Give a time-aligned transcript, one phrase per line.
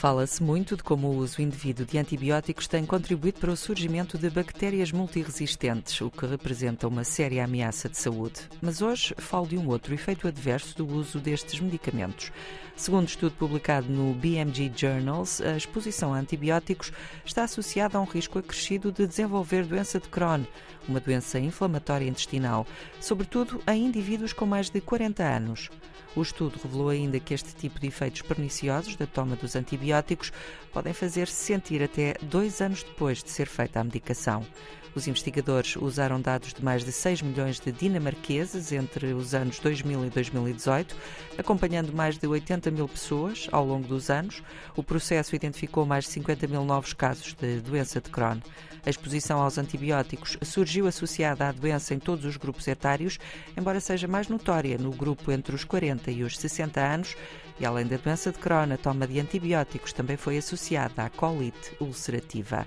[0.00, 4.30] Fala-se muito de como o uso indevido de antibióticos tem contribuído para o surgimento de
[4.30, 8.48] bactérias multiresistentes, o que representa uma séria ameaça de saúde.
[8.62, 12.32] Mas hoje falo de um outro efeito adverso do uso destes medicamentos.
[12.74, 16.90] Segundo estudo publicado no BMG Journals, a exposição a antibióticos
[17.22, 20.44] está associada a um risco acrescido de desenvolver doença de Crohn,
[20.88, 22.66] uma doença inflamatória intestinal,
[23.02, 25.68] sobretudo em indivíduos com mais de 40 anos.
[26.16, 29.89] O estudo revelou ainda que este tipo de efeitos perniciosos da toma dos antibióticos
[30.72, 34.46] podem fazer-se sentir até dois anos depois de ser feita a medicação.
[34.94, 40.06] Os investigadores usaram dados de mais de 6 milhões de dinamarqueses entre os anos 2000
[40.06, 40.96] e 2018,
[41.38, 44.42] acompanhando mais de 80 mil pessoas ao longo dos anos.
[44.74, 48.40] O processo identificou mais de 50 mil novos casos de doença de Crohn.
[48.84, 53.18] A exposição aos antibióticos surgiu associada à doença em todos os grupos etários,
[53.56, 57.16] embora seja mais notória no grupo entre os 40 e os 60 anos.
[57.60, 61.76] E além da doença de Crohn, a toma de antibióticos também foi associada à colite
[61.78, 62.66] ulcerativa.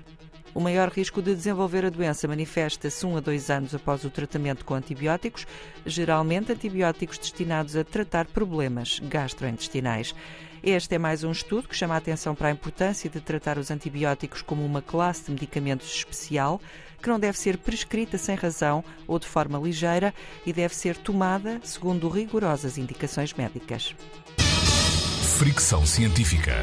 [0.54, 4.64] O maior risco de desenvolver a doença manifesta-se um a dois anos após o tratamento
[4.64, 5.46] com antibióticos,
[5.84, 10.14] geralmente antibióticos destinados a tratar problemas gastrointestinais.
[10.62, 13.70] Este é mais um estudo que chama a atenção para a importância de tratar os
[13.70, 16.60] antibióticos como uma classe de medicamentos especial
[17.02, 20.14] que não deve ser prescrita sem razão ou de forma ligeira
[20.46, 23.94] e deve ser tomada segundo rigorosas indicações médicas.
[25.36, 26.54] Fricção científica.